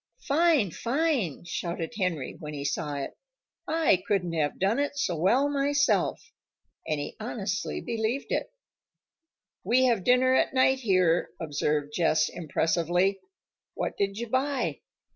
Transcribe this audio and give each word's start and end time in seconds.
"Fine! 0.27 0.71
Fine!" 0.71 1.45
shouted 1.45 1.93
Henry 1.95 2.35
when 2.39 2.55
he 2.55 2.65
saw 2.65 2.95
it. 2.95 3.15
"I 3.67 4.01
couldn't 4.07 4.33
have 4.33 4.57
done 4.57 4.79
it 4.79 4.97
so 4.97 5.15
well 5.15 5.47
myself." 5.47 6.31
And 6.87 6.99
he 6.99 7.15
honestly 7.19 7.81
believed 7.81 8.31
it. 8.31 8.51
"We 9.63 9.83
have 9.85 10.03
dinner 10.03 10.33
at 10.33 10.55
night, 10.55 10.79
here," 10.79 11.29
observed 11.39 11.93
Jess 11.93 12.29
impressively. 12.29 13.19
"What 13.75 13.95
did 13.95 14.17
you 14.17 14.25
buy?" 14.27 14.79